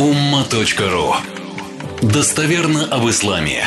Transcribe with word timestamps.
umma.ru 0.00 1.12
Достоверно 2.00 2.86
об 2.86 3.06
исламе. 3.10 3.64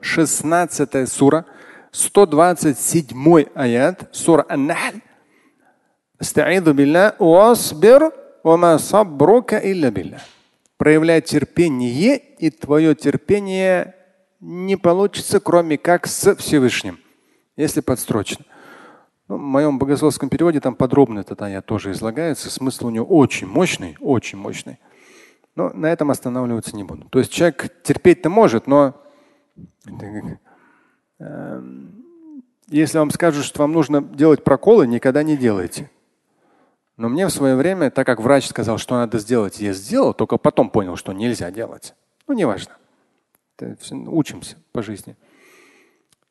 16 0.00 1.08
сура, 1.08 1.46
127 1.90 3.46
аят, 3.56 4.08
сура 4.12 4.46
Ан-Нахль. 4.48 5.00
Астаиду 6.20 6.74
билля 6.74 7.16
васбир 7.18 8.12
вама 8.44 8.78
сабрука 8.78 9.58
илля 9.58 9.90
билля. 9.90 10.22
Проявляй 10.76 11.22
терпение, 11.22 12.16
и 12.16 12.50
твое 12.50 12.94
терпение 12.94 13.96
не 14.38 14.76
получится, 14.76 15.40
кроме 15.40 15.76
как 15.76 16.06
с 16.06 16.36
Всевышним, 16.36 17.00
если 17.56 17.80
подстрочно. 17.80 18.44
Ну, 19.28 19.36
в 19.36 19.40
моем 19.40 19.78
богословском 19.78 20.28
переводе 20.28 20.60
там 20.60 20.74
подробно 20.74 21.20
этот 21.20 21.42
аят 21.42 21.66
тоже 21.66 21.92
излагается. 21.92 22.50
Смысл 22.50 22.86
у 22.86 22.90
него 22.90 23.06
очень 23.06 23.46
мощный, 23.46 23.96
очень 24.00 24.38
мощный. 24.38 24.78
Но 25.56 25.70
на 25.70 25.86
этом 25.86 26.10
останавливаться 26.10 26.76
не 26.76 26.84
буду. 26.84 27.08
То 27.08 27.18
есть 27.18 27.32
человек 27.32 27.82
терпеть-то 27.82 28.28
может, 28.30 28.66
но 28.66 28.94
эм, 31.18 32.04
если 32.68 32.98
вам 32.98 33.10
скажут, 33.10 33.44
что 33.44 33.62
вам 33.62 33.72
нужно 33.72 34.02
делать 34.02 34.44
проколы, 34.44 34.86
никогда 34.86 35.22
не 35.22 35.36
делайте. 35.36 35.90
Но 36.96 37.08
мне 37.08 37.26
в 37.26 37.30
свое 37.30 37.56
время, 37.56 37.90
так 37.90 38.06
как 38.06 38.20
врач 38.20 38.46
сказал, 38.46 38.78
что 38.78 38.94
надо 38.96 39.18
сделать, 39.18 39.60
я 39.60 39.72
сделал, 39.72 40.14
только 40.14 40.38
потом 40.38 40.70
понял, 40.70 40.96
что 40.96 41.12
нельзя 41.12 41.50
делать. 41.50 41.94
Ну, 42.26 42.34
неважно. 42.34 42.76
Учимся 43.90 44.56
по 44.72 44.82
жизни. 44.82 45.16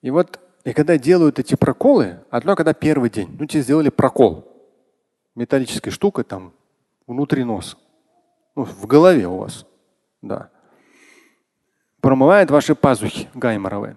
И 0.02 0.12
вот, 0.12 0.39
и 0.66 0.74
когда 0.74 0.98
делают 0.98 1.38
эти 1.38 1.55
проколы, 1.55 2.20
одно 2.32 2.55
когда 2.55 2.73
первый 2.73 3.12
день, 3.12 3.34
ну 3.40 3.46
тебе 3.46 3.62
сделали 3.62 3.90
прокол, 3.90 4.52
металлическая 5.36 5.94
штука 5.94 6.23
там 6.23 6.54
внутри 7.06 7.44
носа, 7.44 7.78
ну, 8.56 8.66
в 8.66 8.88
голове 8.88 9.28
у 9.28 9.38
вас, 9.38 9.68
да, 10.23 10.50
промывает 12.02 12.50
ваши 12.50 12.73
пазухи 12.73 13.30
гайморовые. 13.36 13.95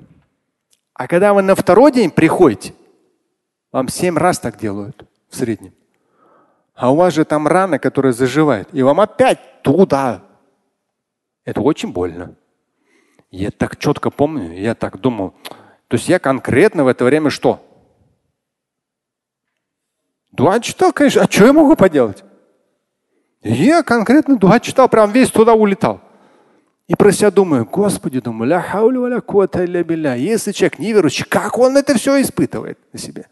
А 0.93 1.09
когда 1.09 1.33
вы 1.33 1.41
на 1.41 1.55
второй 1.55 1.91
день 1.91 2.11
приходите, 2.11 2.75
вам 3.73 3.89
семь 3.89 4.19
раз 4.19 4.39
так 4.39 4.59
делают 4.59 5.09
в 5.31 5.37
среднем. 5.37 5.73
А 6.75 6.93
у 6.93 6.97
вас 6.97 7.15
же 7.15 7.25
там 7.25 7.49
рана, 7.49 7.79
которая 7.79 8.13
заживает, 8.13 8.69
и 8.73 8.83
вам 8.83 9.01
опять 9.01 9.63
туда. 9.63 10.23
Это 11.45 11.63
очень 11.63 11.93
больно. 11.93 12.35
Я 13.31 13.51
так 13.51 13.79
четко 13.79 14.11
помню, 14.11 14.53
я 14.53 14.75
так 14.75 15.01
думал. 15.01 15.35
То 15.89 15.97
есть 15.97 16.09
я 16.09 16.19
конкретно 16.19 16.85
в 16.85 16.89
это 16.89 17.05
время 17.05 17.31
что? 17.31 17.65
Дуа 20.31 20.61
читал, 20.61 20.93
конечно. 20.93 21.23
А 21.23 21.31
что 21.31 21.47
я 21.47 21.53
могу 21.53 21.75
поделать? 21.75 22.23
Я 23.43 23.83
конкретно 23.83 24.37
дуа 24.37 24.61
читал, 24.61 24.89
прям 24.89 25.11
весь 25.11 25.31
туда 25.31 25.55
улетал. 25.55 26.01
И 26.87 26.95
про 26.95 27.13
себя 27.13 27.31
думаю, 27.31 27.65
Господи, 27.65 28.21
думаю, 28.21 28.49
ля 28.49 28.61
хауля 28.61 29.09
ля 29.09 29.21
куата 29.21 29.67
билля. 29.67 30.15
Если 30.15 30.53
человек 30.53 30.79
неверующий, 30.79 31.25
как 31.25 31.59
он 31.59 31.77
это 31.77 31.95
все 31.95 32.21
испытывает 32.21 32.79
на 32.93 32.99
себе? 32.99 33.27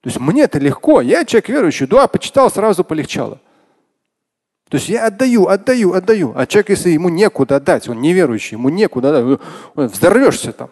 То 0.00 0.08
есть 0.08 0.18
мне 0.18 0.42
это 0.42 0.58
легко. 0.58 1.00
Я 1.00 1.24
человек 1.24 1.48
верующий, 1.48 1.86
дуа 1.86 2.06
почитал, 2.06 2.50
сразу 2.50 2.84
полегчало. 2.84 3.40
То 4.70 4.76
есть 4.76 4.88
я 4.88 5.06
отдаю, 5.06 5.48
отдаю, 5.48 5.94
отдаю. 5.94 6.32
А 6.36 6.46
человек, 6.46 6.70
если 6.70 6.90
ему 6.90 7.08
некуда 7.08 7.56
отдать, 7.56 7.88
он 7.88 8.00
неверующий, 8.00 8.54
ему 8.54 8.68
некуда 8.68 9.18
отдать, 9.18 9.40
взорвешься 9.74 10.52
там. 10.52 10.70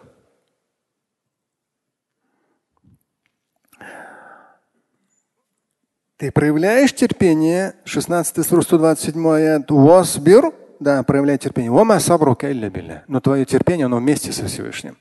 Ты 6.17 6.31
проявляешь 6.31 6.95
терпение, 6.95 7.75
16 7.85 8.47
сура 8.47 8.63
127 8.63 9.29
аят, 9.29 9.71
«Васбир», 9.71 10.53
да, 10.79 11.03
проявляй 11.03 11.39
терпение. 11.39 11.73
«Вама 11.73 11.99
сабрука 11.99 12.53
илля 12.53 12.71
билля». 12.71 13.05
Но 13.09 13.21
твое 13.21 13.45
терпение, 13.45 13.87
оно 13.87 13.97
вместе 13.99 14.31
со 14.31 14.47
Всевышним. 14.47 14.97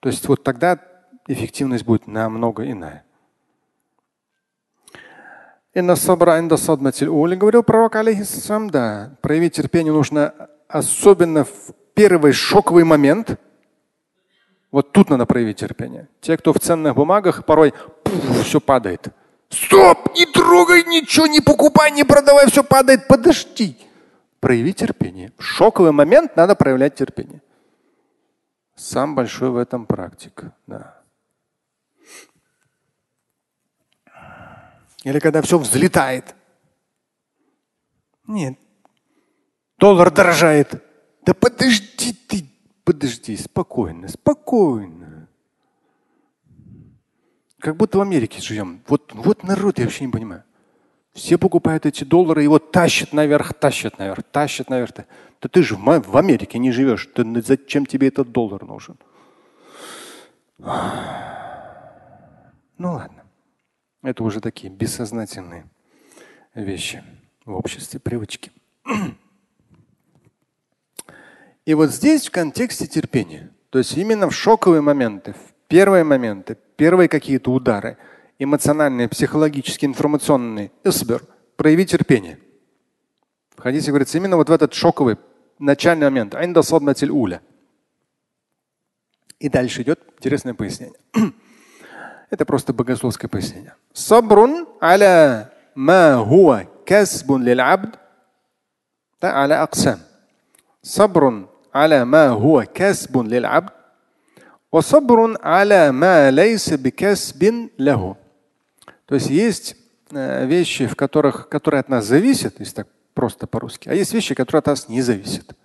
То 0.00 0.08
есть 0.08 0.26
вот 0.26 0.42
тогда 0.42 0.80
эффективность 1.28 1.84
будет 1.84 2.08
намного 2.08 2.68
иная. 2.68 3.04
Инна 5.78 5.94
сабра 5.94 6.40
инда 6.40 6.56
садматиль 6.56 7.06
ули, 7.06 7.36
говорил 7.36 7.62
пророк, 7.62 7.94
алейхиссалам, 7.94 8.68
да, 8.68 9.12
проявить 9.20 9.54
терпение 9.54 9.92
нужно 9.92 10.34
особенно 10.66 11.44
в 11.44 11.72
первый 11.94 12.32
шоковый 12.32 12.82
момент. 12.82 13.38
Вот 14.72 14.90
тут 14.90 15.08
надо 15.08 15.24
проявить 15.24 15.58
терпение. 15.58 16.08
Те, 16.20 16.36
кто 16.36 16.52
в 16.52 16.58
ценных 16.58 16.96
бумагах, 16.96 17.44
порой 17.44 17.74
пуф, 18.02 18.44
все 18.44 18.60
падает. 18.60 19.06
Стоп, 19.50 20.16
не 20.16 20.26
трогай 20.26 20.82
ничего, 20.82 21.28
не 21.28 21.40
покупай, 21.40 21.92
не 21.92 22.02
продавай, 22.02 22.50
все 22.50 22.64
падает, 22.64 23.06
подожди. 23.06 23.76
Прояви 24.40 24.72
терпение. 24.72 25.30
В 25.38 25.44
шоковый 25.44 25.92
момент 25.92 26.34
надо 26.34 26.56
проявлять 26.56 26.96
терпение. 26.96 27.40
Сам 28.74 29.14
большой 29.14 29.50
в 29.50 29.56
этом 29.56 29.86
практик. 29.86 30.42
Да. 30.66 30.97
Или 35.04 35.18
когда 35.18 35.42
все 35.42 35.58
взлетает. 35.58 36.34
Нет. 38.26 38.58
Доллар 39.78 40.10
дорожает. 40.10 40.82
Да 41.24 41.34
подожди 41.34 42.12
ты, 42.12 42.46
подожди, 42.84 43.36
спокойно, 43.36 44.08
спокойно. 44.08 45.28
Как 47.60 47.76
будто 47.76 47.98
в 47.98 48.00
Америке 48.00 48.40
живем. 48.40 48.82
Вот, 48.88 49.12
вот 49.14 49.42
народ, 49.42 49.78
я 49.78 49.84
вообще 49.84 50.06
не 50.06 50.12
понимаю. 50.12 50.44
Все 51.12 51.36
покупают 51.36 51.86
эти 51.86 52.04
доллары, 52.04 52.42
его 52.42 52.58
тащат 52.58 53.12
наверх, 53.12 53.54
тащат 53.54 53.98
наверх, 53.98 54.22
тащат 54.30 54.70
наверх. 54.70 54.92
Да 55.40 55.48
ты 55.48 55.62
же 55.62 55.76
в 55.76 56.16
Америке 56.16 56.58
не 56.58 56.70
живешь. 56.70 57.08
Ты, 57.14 57.42
зачем 57.42 57.86
тебе 57.86 58.08
этот 58.08 58.30
доллар 58.30 58.64
нужен? 58.64 58.96
Ну 62.78 62.92
ладно. 62.92 63.17
Это 64.02 64.22
уже 64.22 64.40
такие 64.40 64.72
бессознательные 64.72 65.68
вещи 66.54 67.02
в 67.44 67.54
обществе, 67.54 67.98
привычки. 67.98 68.52
И 71.64 71.74
вот 71.74 71.90
здесь 71.90 72.28
в 72.28 72.30
контексте 72.30 72.86
терпения, 72.86 73.50
то 73.70 73.78
есть 73.78 73.96
именно 73.96 74.30
в 74.30 74.34
шоковые 74.34 74.80
моменты, 74.80 75.34
в 75.34 75.54
первые 75.68 76.04
моменты, 76.04 76.56
первые 76.76 77.08
какие-то 77.08 77.52
удары, 77.52 77.98
эмоциональные, 78.38 79.08
психологические, 79.08 79.90
информационные, 79.90 80.70
исбер, 80.84 81.24
прояви 81.56 81.84
терпение. 81.84 82.38
В 83.56 83.60
хадисе 83.60 83.90
говорится 83.90 84.16
именно 84.16 84.36
вот 84.36 84.48
в 84.48 84.52
этот 84.52 84.72
шоковый 84.72 85.16
начальный 85.58 86.06
момент. 86.06 86.34
И 89.40 89.48
дальше 89.48 89.82
идет 89.82 90.00
интересное 90.16 90.54
пояснение. 90.54 90.98
Это 92.29 92.45
просто 92.45 92.73
богословское 92.73 93.29
пояснение. 93.29 93.75
Сабрун 93.93 94.67
аля 94.81 95.51
ма 95.75 96.23
хуа 96.25 96.65
касбун 96.85 97.43
лил 97.43 97.61
абд. 97.61 97.99
Да, 99.21 99.43
аля 99.43 99.63
аксам. 99.63 99.99
Сабрун 100.81 101.49
аля 101.73 102.05
ма 102.05 102.35
хуа 102.35 102.65
касбун 102.65 103.27
лил 103.29 103.45
абд. 103.45 103.73
وصبر 104.73 105.37
على 105.43 105.91
ما 105.91 106.31
ليس 106.31 106.73
بكسب 106.73 107.69
له. 107.79 108.15
То 109.05 109.15
есть 109.15 109.29
есть 109.29 109.75
э, 110.11 110.45
вещи, 110.47 110.87
в 110.87 110.95
которых, 110.95 111.47
которые 111.47 111.79
от 111.81 111.89
нас 111.89 112.05
зависят, 112.05 112.59
если 112.59 112.73
так 112.73 112.87
просто 113.13 113.45
по-русски, 113.45 113.89
а 113.89 113.93
есть 113.93 114.13
вещи, 114.13 114.33
которые 114.33 114.59
от 114.59 114.65
нас 114.65 114.89
не 114.89 115.01
зависят. 115.01 115.55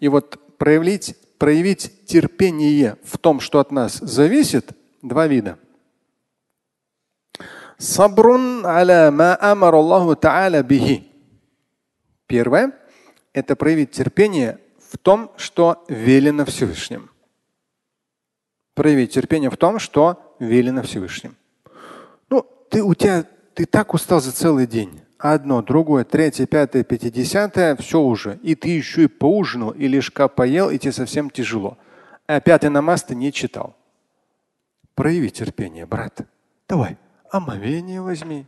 И 0.00 0.08
вот 0.08 0.58
проявить 0.58 1.16
проявить 1.39 2.05
терпение 2.05 2.97
в 3.03 3.17
том, 3.17 3.39
что 3.39 3.59
от 3.59 3.71
нас 3.71 3.93
зависит, 3.95 4.73
два 5.01 5.25
вида. 5.25 5.57
Сабрун 7.77 8.65
аля 8.65 9.09
ма 9.09 9.37
амар 9.39 9.73
Аллаху 9.73 10.15
та'аля 10.15 10.61
бихи. 10.61 11.07
Первое– 12.27 12.77
это 13.33 13.55
проявить 13.55 13.91
терпение 13.91 14.59
в 14.91 14.97
том, 14.97 15.31
что 15.37 15.85
велено 15.87 16.45
Всевышним. 16.45 17.09
Проявить 18.75 19.13
терпение 19.13 19.49
в 19.49 19.57
том, 19.57 19.79
что 19.79 20.35
велено 20.39 20.83
Всевышним. 20.83 21.37
Ну, 22.29 22.45
ты, 22.69 22.83
у 22.83 22.93
тебя, 22.93 23.25
ты 23.53 23.65
так 23.65 23.93
устал 23.93 24.19
за 24.19 24.33
целый 24.33 24.67
день 24.67 25.01
одно, 25.19 25.61
другое, 25.61 26.05
третье, 26.05 26.47
пятое, 26.47 26.83
пятидесятое, 26.83 27.75
все 27.75 28.01
уже. 28.01 28.39
И 28.41 28.55
ты 28.55 28.69
еще 28.69 29.03
и 29.03 29.07
поужинал, 29.07 29.71
и 29.71 29.87
лишка 29.87 30.27
поел, 30.27 30.69
и 30.69 30.79
тебе 30.79 30.93
совсем 30.93 31.29
тяжело. 31.29 31.77
А 32.25 32.39
пятый 32.39 32.69
намаз 32.69 33.03
ты 33.03 33.15
не 33.15 33.31
читал. 33.31 33.75
Прояви 34.95 35.29
терпение, 35.29 35.85
брат. 35.85 36.21
Давай, 36.67 36.97
омовение 37.29 38.01
возьми. 38.01 38.47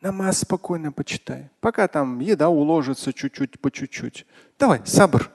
Намаз 0.00 0.38
спокойно 0.38 0.92
почитай. 0.92 1.50
Пока 1.60 1.86
там 1.88 2.20
еда 2.20 2.48
уложится 2.48 3.12
чуть-чуть 3.12 3.60
по 3.60 3.70
чуть-чуть. 3.70 4.26
Давай, 4.58 4.80
сабр. 4.84 5.30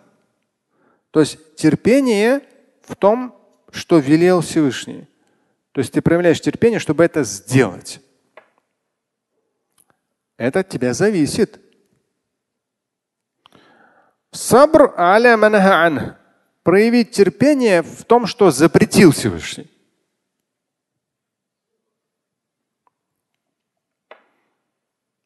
То 1.12 1.20
есть 1.20 1.56
терпение 1.56 2.42
в 2.82 2.96
том, 2.96 3.36
что 3.72 4.00
велел 4.00 4.42
Всевышний. 4.42 5.08
То 5.72 5.82
есть 5.82 5.94
ты 5.94 6.02
проявляешь 6.02 6.42
терпение, 6.42 6.80
чтобы 6.80 7.04
это 7.04 7.24
сделать. 7.24 8.02
Это 10.38 10.60
от 10.60 10.70
тебя 10.70 10.94
зависит. 10.94 11.62
Сабр 14.32 14.94
аля 14.98 15.38
манахаан. 15.38 16.18
Проявить 16.64 17.12
терпение 17.12 17.84
в 17.84 18.04
том, 18.06 18.26
что 18.26 18.52
запретил 18.52 19.12
Всевышний. 19.12 19.72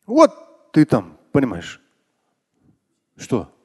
Вот 0.05 0.71
ты 0.73 0.85
там, 0.85 1.17
понимаешь. 1.31 1.81
Что? 3.15 3.55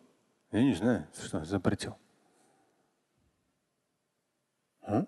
Я 0.52 0.62
не 0.62 0.75
знаю, 0.75 1.08
что 1.14 1.44
запретил. 1.44 1.99
А? 4.82 5.06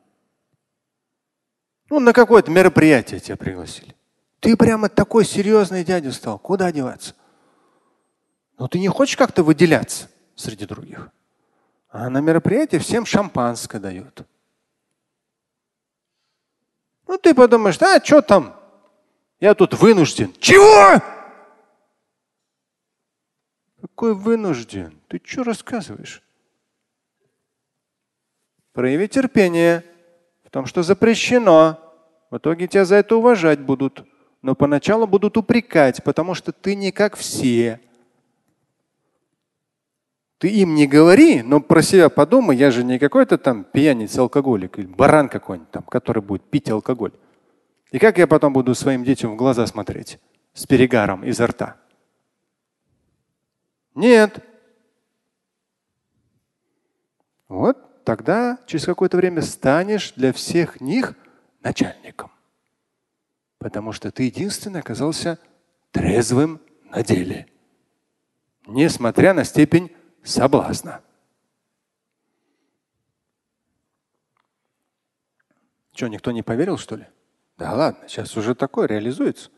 Ну, 1.88 2.00
на 2.00 2.12
какое-то 2.12 2.50
мероприятие 2.50 3.20
тебя 3.20 3.36
пригласили. 3.36 3.95
Ты 4.40 4.56
прямо 4.56 4.88
такой 4.88 5.24
серьезный 5.24 5.84
дядя 5.84 6.12
стал. 6.12 6.38
Куда 6.38 6.70
деваться? 6.72 7.14
Но 8.58 8.68
ты 8.68 8.78
не 8.78 8.88
хочешь 8.88 9.16
как-то 9.16 9.42
выделяться 9.42 10.08
среди 10.34 10.66
других. 10.66 11.10
А 11.88 12.10
на 12.10 12.20
мероприятии 12.20 12.78
всем 12.78 13.06
шампанское 13.06 13.80
дают. 13.80 14.22
Ну 17.06 17.18
ты 17.18 17.34
подумаешь, 17.34 17.80
а 17.80 18.02
что 18.04 18.22
там? 18.22 18.56
Я 19.40 19.54
тут 19.54 19.74
вынужден. 19.74 20.32
Чего? 20.38 21.02
Какой 23.80 24.14
вынужден? 24.14 24.98
Ты 25.08 25.20
что 25.24 25.44
рассказываешь? 25.44 26.22
Прояви 28.72 29.08
терпение 29.08 29.84
в 30.44 30.50
том, 30.50 30.66
что 30.66 30.82
запрещено. 30.82 31.80
В 32.30 32.38
итоге 32.38 32.66
тебя 32.66 32.84
за 32.84 32.96
это 32.96 33.16
уважать 33.16 33.60
будут. 33.60 34.04
Но 34.46 34.54
поначалу 34.54 35.08
будут 35.08 35.36
упрекать, 35.36 36.04
потому 36.04 36.34
что 36.34 36.52
ты 36.52 36.76
не 36.76 36.92
как 36.92 37.16
все. 37.16 37.80
Ты 40.38 40.50
им 40.50 40.76
не 40.76 40.86
говори, 40.86 41.42
но 41.42 41.60
про 41.60 41.82
себя 41.82 42.08
подумай, 42.08 42.56
я 42.56 42.70
же 42.70 42.84
не 42.84 43.00
какой-то 43.00 43.38
там 43.38 43.64
пьяница, 43.64 44.20
алкоголик 44.20 44.78
или 44.78 44.86
баран 44.86 45.28
какой-нибудь 45.28 45.72
там, 45.72 45.82
который 45.82 46.22
будет 46.22 46.44
пить 46.44 46.70
алкоголь. 46.70 47.10
И 47.90 47.98
как 47.98 48.18
я 48.18 48.28
потом 48.28 48.52
буду 48.52 48.76
своим 48.76 49.02
детям 49.02 49.32
в 49.32 49.36
глаза 49.36 49.66
смотреть 49.66 50.20
с 50.54 50.64
перегаром 50.64 51.24
изо 51.24 51.48
рта? 51.48 51.78
Нет. 53.96 54.44
Вот 57.48 58.04
тогда 58.04 58.60
через 58.66 58.84
какое-то 58.84 59.16
время 59.16 59.42
станешь 59.42 60.12
для 60.12 60.32
всех 60.32 60.80
них 60.80 61.14
начальником. 61.64 62.30
Потому 63.58 63.92
что 63.92 64.10
ты 64.10 64.24
единственный 64.24 64.80
оказался 64.80 65.38
трезвым 65.90 66.60
на 66.84 67.02
деле, 67.02 67.48
несмотря 68.66 69.32
на 69.34 69.44
степень 69.44 69.90
соблазна. 70.22 71.02
Что, 75.94 76.08
никто 76.08 76.30
не 76.30 76.42
поверил, 76.42 76.76
что 76.76 76.96
ли? 76.96 77.06
Да 77.56 77.72
ладно, 77.72 78.06
сейчас 78.06 78.36
уже 78.36 78.54
такое 78.54 78.86
реализуется. 78.86 79.50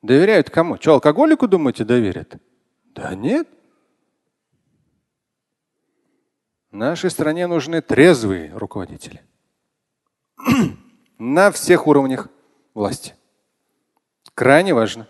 Доверяют 0.00 0.48
кому? 0.48 0.76
Что, 0.76 0.94
алкоголику, 0.94 1.48
думаете, 1.48 1.84
доверят? 1.84 2.36
Да 2.84 3.14
нет. 3.16 3.48
Нашей 6.70 7.10
стране 7.10 7.46
нужны 7.48 7.82
трезвые 7.82 8.52
руководители. 8.56 9.22
На 11.18 11.50
всех 11.50 11.86
уровнях 11.86 12.28
власти. 12.74 13.14
Крайне 14.42 14.74
важно. 14.74 15.06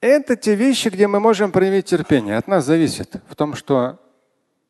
Это 0.00 0.36
те 0.36 0.54
вещи, 0.54 0.88
где 0.88 1.06
мы 1.06 1.20
можем 1.20 1.52
проявить 1.52 1.84
терпение. 1.84 2.38
От 2.38 2.48
нас 2.48 2.64
зависит 2.64 3.16
в 3.28 3.36
том, 3.36 3.54
что 3.56 4.00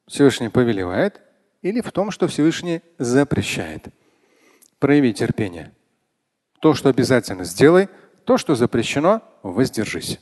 Всевышний 0.09 0.49
повелевает, 0.49 1.21
или 1.63 1.81
в 1.81 1.93
том, 1.93 2.11
что 2.11 2.27
Всевышний 2.27 2.83
запрещает. 2.99 3.87
Прояви 4.81 5.15
терпение. 5.15 5.73
То, 6.61 6.75
что 6.75 6.89
обязательно 6.89 7.45
сделай, 7.45 7.89
то, 8.25 8.37
что 8.37 8.57
запрещено, 8.57 9.23
воздержись. 9.45 10.19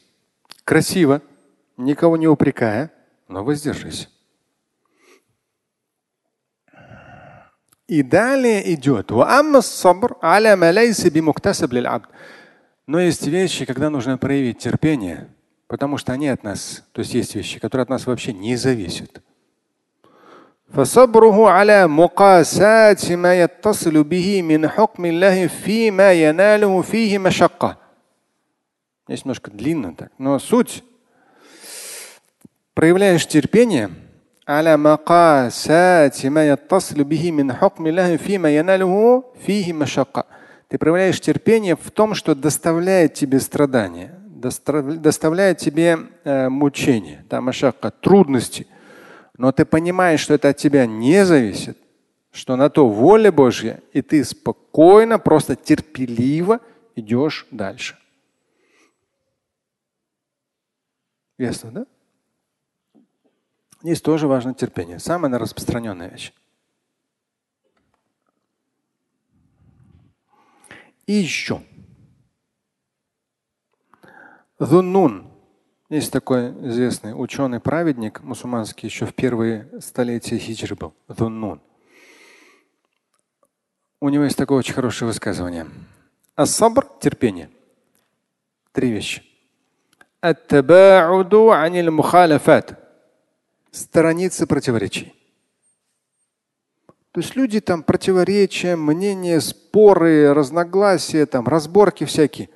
Красиво, 0.65 1.23
никого 1.78 2.18
не 2.18 2.28
упрекая, 2.28 2.92
но 3.28 3.44
воздержись. 3.44 4.10
И 7.88 8.04
далее 8.04 8.74
идет. 8.74 9.10
Но 12.88 13.00
есть 13.00 13.28
вещи, 13.28 13.66
когда 13.66 13.90
нужно 13.90 14.18
проявить 14.18 14.60
терпение, 14.60 15.30
потому 15.68 15.98
что 15.98 16.14
они 16.14 16.28
от 16.28 16.44
нас, 16.44 16.84
то 16.92 17.00
есть 17.00 17.14
есть 17.14 17.36
вещи, 17.36 17.60
которые 17.60 17.84
от 17.84 17.90
нас 17.90 18.06
вообще 18.06 18.34
не 18.34 18.56
зависят. 18.56 19.22
فصبره 20.72 21.50
على 21.50 21.88
مقاسات 21.88 23.12
ما 23.12 23.42
يتصل 23.42 24.04
به 24.04 24.42
من 24.42 24.68
حكم 24.68 25.06
الله 25.06 25.48
فيما 25.48 26.14
يناله 26.14 26.82
فيه 26.82 27.18
مشقة. 27.18 27.78
Здесь 29.08 29.26
немножко 29.26 29.50
длинно 29.50 29.96
так, 29.96 30.12
но 30.20 30.38
суть. 30.38 30.84
проявляешь 32.75 33.27
терпение, 33.27 33.91
ты 40.69 40.79
проявляешь 40.79 41.21
терпение 41.21 41.77
в 41.77 41.91
том, 41.91 42.15
что 42.15 42.35
доставляет 42.35 43.15
тебе 43.15 43.41
страдания, 43.41 44.19
доставляет 44.27 45.59
тебе 45.59 45.99
э, 46.25 46.49
мучения, 46.49 46.51
мучение, 46.51 47.25
там 47.29 47.49
ашака, 47.49 47.91
трудности. 47.91 48.67
Но 49.39 49.53
ты 49.53 49.65
понимаешь, 49.65 50.21
что 50.21 50.35
это 50.35 50.51
от 50.51 50.57
тебя 50.59 50.87
не 50.87 51.25
зависит, 51.25 51.79
что 52.33 52.57
на 52.57 52.69
то 52.69 52.89
воля 52.89 53.33
Божья, 53.33 53.81
и 53.93 54.03
ты 54.03 54.23
спокойно, 54.25 55.19
просто 55.19 55.57
терпеливо 55.57 56.61
идешь 56.97 57.47
дальше. 57.51 57.97
Ясно, 61.39 61.71
да? 61.71 61.87
Здесь 63.85 64.01
тоже 64.01 64.27
важно 64.27 64.55
терпение. 64.55 64.99
Самая 64.99 65.39
распространенная 65.39 66.09
вещь. 66.09 66.33
И 71.07 71.13
еще. 71.13 71.63
Зуннун. 74.59 75.31
Есть 75.91 76.11
такой 76.13 76.49
известный 76.67 77.13
ученый-праведник 77.13 78.23
мусульманский, 78.23 78.89
еще 78.89 79.05
в 79.05 79.15
первые 79.15 79.69
столетия 79.83 80.39
хиджры 80.39 80.77
был. 80.77 80.95
Зуннун. 81.09 81.61
У 84.01 84.09
него 84.09 84.25
есть 84.25 84.39
такое 84.39 84.61
очень 84.61 84.73
хорошее 84.73 85.09
высказывание. 85.09 85.69
Ас-сабр– 86.37 86.89
терпение. 87.03 87.51
Три 88.73 88.91
вещи. 88.91 89.23
Ат-табауду 90.23 91.53
аниль 91.53 91.91
мухаляфат. 91.91 92.81
Сторониться 93.75 94.47
противоречий. 94.47 95.13
То 97.11 97.21
есть 97.21 97.35
люди 97.35 97.61
там 97.61 97.83
противоречия, 97.83 98.77
мнения, 98.77 99.41
споры, 99.41 100.33
разногласия, 100.33 101.27
там 101.27 101.49
разборки 101.49 102.05
всякие. 102.05 102.51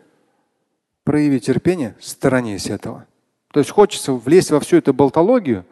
Прояви 1.02 1.40
терпение, 1.40 1.96
сторонись 1.98 2.70
этого. 2.70 3.04
То 3.50 3.58
есть 3.58 3.70
хочется 3.70 4.12
влезть 4.12 4.52
во 4.52 4.60
всю 4.60 4.76
эту 4.76 4.94
болтологию, 4.94 5.66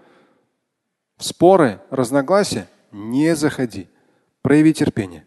в 1.17 1.25
споры, 1.25 1.79
разногласия, 1.91 2.67
не 2.91 3.37
заходи. 3.37 3.87
Прояви 4.43 4.75
терпение. 4.75 5.27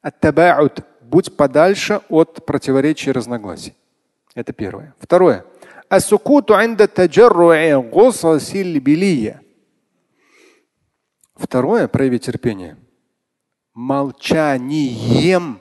Аттабаут. 0.00 0.84
Будь 1.00 1.36
подальше 1.36 2.02
от 2.08 2.46
противоречий 2.46 3.10
и 3.10 3.12
разногласий. 3.12 3.74
Это 4.36 4.52
первое. 4.52 4.94
Второе. 5.00 5.44
Асукуту 5.88 6.54
Второе, 11.36 11.86
прояви 11.88 12.18
терпение 12.18 12.76
молчанием, 13.76 15.60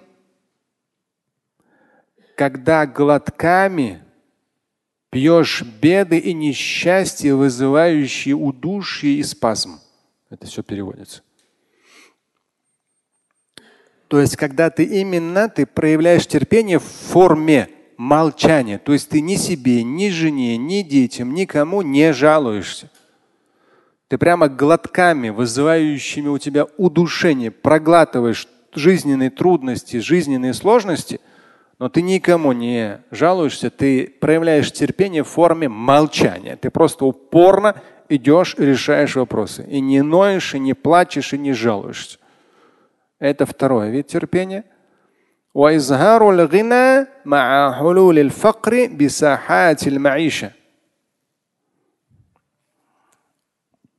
когда 2.37 2.85
глотками 2.87 4.01
пьешь 5.09 5.63
беды 5.63 6.17
и 6.17 6.33
несчастья, 6.33 7.35
вызывающие 7.35 8.33
удушье 8.33 9.11
и 9.11 9.23
спазм. 9.23 9.81
Это 10.29 10.47
все 10.47 10.63
переводится. 10.63 11.21
То 14.07 14.21
есть, 14.21 14.37
когда 14.37 14.69
ты 14.69 14.85
именно 14.85 15.49
ты 15.49 15.65
проявляешь 15.65 16.25
терпение 16.25 16.79
в 16.79 16.83
форме 16.83 17.69
молчание. 17.97 18.77
То 18.77 18.93
есть 18.93 19.09
ты 19.09 19.21
ни 19.21 19.35
себе, 19.35 19.83
ни 19.83 20.09
жене, 20.09 20.57
ни 20.57 20.81
детям, 20.81 21.33
никому 21.33 21.81
не 21.81 22.13
жалуешься. 22.13 22.89
Ты 24.07 24.17
прямо 24.17 24.47
глотками, 24.47 25.29
вызывающими 25.29 26.27
у 26.27 26.37
тебя 26.37 26.67
удушение, 26.77 27.49
проглатываешь 27.51 28.47
жизненные 28.73 29.31
трудности, 29.31 29.97
жизненные 29.97 30.53
сложности, 30.53 31.19
но 31.79 31.89
ты 31.89 32.01
никому 32.01 32.53
не 32.53 33.01
жалуешься, 33.11 33.69
ты 33.69 34.07
проявляешь 34.21 34.71
терпение 34.71 35.23
в 35.23 35.27
форме 35.27 35.67
молчания. 35.67 36.55
Ты 36.55 36.69
просто 36.69 37.05
упорно 37.05 37.81
идешь 38.07 38.55
и 38.57 38.65
решаешь 38.65 39.15
вопросы. 39.15 39.65
И 39.69 39.81
не 39.81 40.01
ноешь, 40.01 40.53
и 40.53 40.59
не 40.59 40.73
плачешь, 40.73 41.33
и 41.33 41.37
не 41.37 41.53
жалуешься. 41.53 42.19
Это 43.19 43.45
второй 43.45 43.89
вид 43.89 44.07
терпения. 44.07 44.63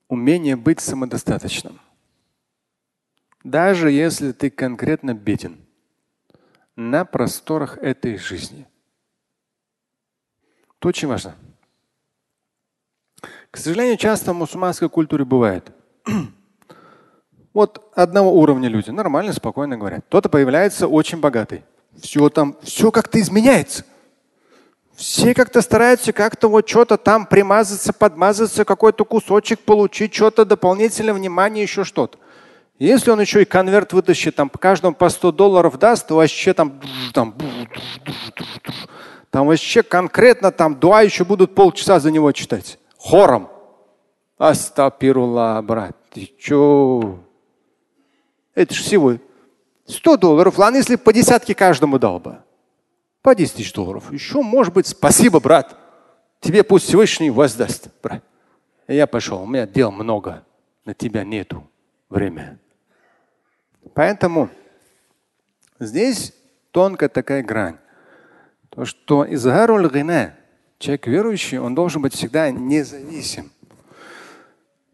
Умение 0.09 0.57
быть 0.57 0.81
самодостаточным. 0.81 1.81
Даже 3.43 3.91
если 3.91 4.33
ты 4.33 4.51
конкретно 4.51 5.15
беден 5.15 5.59
на 6.77 7.05
просторах 7.05 7.79
этой 7.79 8.19
жизни. 8.19 8.67
Это 10.79 10.89
очень 10.89 11.09
важно. 11.09 11.35
К 13.51 13.57
сожалению, 13.57 13.97
часто 13.97 14.33
в 14.33 14.37
мусульманской 14.37 14.91
культуре 14.91 15.25
бывает. 15.25 15.73
вот 17.55 17.91
одного 17.95 18.33
уровня 18.33 18.69
люди 18.69 18.91
нормально, 18.91 19.33
спокойно 19.33 19.79
говорят. 19.79 20.05
Кто-то 20.07 20.29
появляется 20.29 20.87
очень 20.87 21.21
богатый. 21.21 21.65
Все 21.99 22.29
там, 22.29 22.57
все 22.63 22.93
как-то 22.93 23.19
изменяется. 23.19 23.85
Все 24.97 25.35
как-то 25.35 25.61
стараются 25.61 26.15
как-то 26.15 26.49
вот 26.49 26.67
что-то 26.67 26.97
там 26.97 27.26
примазаться, 27.26 27.93
подмазаться, 27.93 28.65
какой-то 28.65 29.05
кусочек 29.05 29.61
получить, 29.61 30.15
что-то 30.15 30.47
дополнительное 30.47 31.12
внимание, 31.12 31.62
еще 31.62 31.85
что-то. 31.85 32.19
Если 32.79 33.11
он 33.11 33.21
еще 33.21 33.43
и 33.43 33.45
конверт 33.45 33.93
вытащит, 33.93 34.37
там 34.37 34.49
по 34.49 34.59
каждому 34.59 34.95
по 34.95 35.11
100 35.11 35.33
долларов 35.33 35.79
даст, 35.79 36.07
то 36.07 36.17
вообще 36.17 36.55
там, 36.55 36.81
там, 37.12 37.35
там 39.31 39.47
вообще 39.47 39.83
конкретно 39.83 40.50
там 40.50 40.75
дуа 40.79 41.03
еще 41.03 41.25
будут 41.25 41.55
полчаса 41.55 42.00
за 42.00 42.11
него 42.11 42.33
читать. 42.33 42.79
Хором. 42.99 43.50
Астапирулла, 44.38 45.62
брат, 45.62 45.97
ты 46.12 46.31
че? 46.38 47.19
Это 48.55 48.75
же 48.75 48.83
всего 48.83 49.15
100 49.87 50.17
долларов. 50.17 50.59
Ладно, 50.59 50.79
если 50.79 50.97
по 50.97 51.12
десятке 51.12 51.55
каждому 51.55 51.99
дал 51.99 52.19
бы. 52.19 52.38
По 53.26 53.35
10 53.35 53.54
тысяч 53.54 53.73
долларов. 53.73 54.12
Еще, 54.12 54.40
может 54.40 54.73
быть, 54.73 54.87
спасибо, 54.87 55.40
брат. 55.40 55.76
Тебе 56.38 56.62
пусть 56.62 56.85
Всевышний 56.85 57.28
воздаст, 57.28 57.88
брат. 58.00 58.23
Я 58.87 59.09
пошел, 59.09 59.42
у 59.42 59.47
меня 59.47 59.66
дел 59.66 59.90
много. 59.90 60.45
На 60.85 60.95
тебя 60.95 61.25
нету 61.25 61.68
времени. 62.09 62.56
Поэтому 63.95 64.49
здесь 65.80 66.33
тонкая 66.71 67.09
такая 67.09 67.42
грань. 67.42 67.78
То, 68.68 68.85
что 68.85 69.26
изгаруль 69.28 69.92
гина, 69.92 70.37
человек 70.78 71.09
верующий, 71.09 71.59
он 71.59 71.75
должен 71.75 72.02
быть 72.02 72.14
всегда 72.14 72.52
независим. 72.52 73.50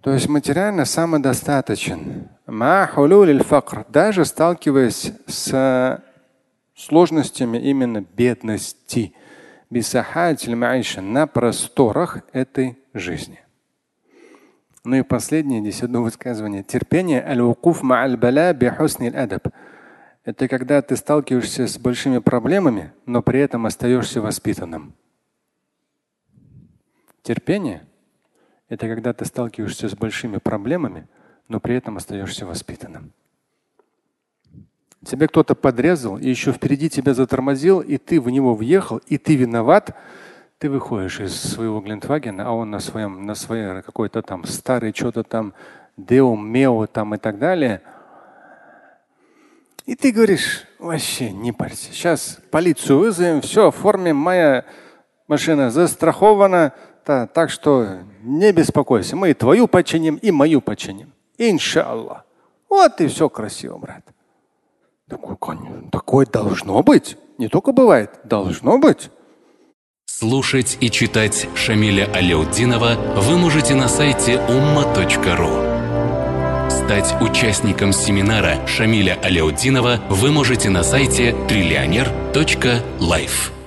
То 0.01 0.11
есть 0.11 0.27
материально 0.27 0.87
самодостаточен. 0.87 2.31
Даже 3.89 4.25
сталкиваясь 4.25 5.13
с 5.27 6.03
сложностями 6.75 7.59
именно 7.59 8.01
бедности, 8.01 9.15
на 11.01 11.27
просторах 11.27 12.23
этой 12.33 12.79
жизни. 12.95 13.41
Ну 14.85 14.97
и 14.97 15.03
последнее, 15.03 15.61
здесь 15.61 15.83
одно 15.83 16.03
высказывание. 16.03 16.63
Терпение 16.63 17.21
это 20.25 20.49
когда 20.49 20.83
ты 20.83 20.97
сталкиваешься 20.97 21.67
с 21.67 21.79
большими 21.79 22.19
проблемами, 22.19 22.93
но 23.07 23.23
при 23.23 23.41
этом 23.41 23.67
остаешься 23.67 24.21
воспитанным. 24.21 24.95
Терпение– 27.23 27.87
это 28.69 28.87
когда 28.87 29.13
ты 29.13 29.25
сталкиваешься 29.25 29.89
с 29.89 29.95
большими 29.95 30.39
проблемами, 30.39 31.09
но 31.49 31.61
при 31.61 31.77
этом 31.77 31.97
остаешься 31.97 32.47
воспитанным. 32.47 33.13
Тебя 35.05 35.27
кто-то 35.27 35.55
подрезал, 35.55 36.17
и 36.19 36.29
еще 36.29 36.53
впереди 36.53 36.89
тебя 36.89 37.15
затормозил, 37.15 37.81
и 37.81 37.99
ты 37.99 38.21
в 38.21 38.31
него 38.31 38.55
въехал, 38.55 38.99
и 39.07 39.19
ты 39.19 39.37
виноват– 39.37 39.97
ты 40.63 40.71
выходишь 40.71 41.19
из 41.19 41.35
своего 41.35 41.81
Глинтвагена, 41.81 42.47
а 42.47 42.53
он 42.53 42.71
на 42.71 42.79
своем, 42.79 43.27
на 43.27 43.35
своей 43.35 43.83
какой-то 43.83 44.23
там 44.23 44.45
старый 44.45 44.95
что-то 44.95 45.25
там 45.25 45.55
Део, 45.97 46.37
Мео 46.37 46.87
там 46.87 47.17
и 47.17 47.19
так 47.19 47.41
далее. 47.41 47.83
И 49.85 49.97
ты 49.97 50.13
говоришь, 50.13 50.65
вообще 50.79 51.33
не 51.33 51.51
парься. 51.51 51.93
Сейчас 51.93 52.39
полицию 52.53 53.01
вызовем, 53.01 53.41
все 53.41 53.67
оформим, 53.67 54.15
моя 54.15 54.65
машина 55.27 55.73
застрахована, 55.73 56.75
да, 57.05 57.27
так 57.27 57.51
что 57.51 57.99
не 58.23 58.53
беспокойся. 58.53 59.17
Мы 59.17 59.31
и 59.31 59.35
твою 59.35 59.67
починим, 59.67 60.15
и 60.15 60.31
мою 60.31 60.61
починим. 60.61 61.13
Иншаллах. 61.39 62.25
Вот 62.69 63.01
и 63.01 63.09
все 63.09 63.29
красиво, 63.29 63.79
брат. 63.79 64.05
Такое, 65.17 65.59
такое 65.91 66.27
должно 66.27 66.83
быть. 66.83 67.17
Не 67.39 67.49
только 67.49 67.73
бывает, 67.73 68.21
должно 68.25 68.77
быть. 68.79 69.11
Слушать 70.07 70.77
и 70.81 70.91
читать 70.91 71.49
Шамиля 71.55 72.11
Аляутдинова 72.15 72.97
вы 73.17 73.39
можете 73.39 73.75
на 73.75 73.89
сайте 73.89 74.35
umma.ru. 74.35 75.73
Стать 76.71 77.15
участником 77.21 77.93
семинара 77.93 78.67
Шамиля 78.67 79.19
Аляутдинова 79.23 80.01
вы 80.09 80.31
можете 80.31 80.71
на 80.71 80.83
сайте 80.83 81.35
триллионер.life. 81.49 83.62